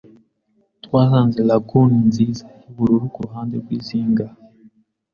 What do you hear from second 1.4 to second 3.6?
lagoon nziza, yubururu kuruhande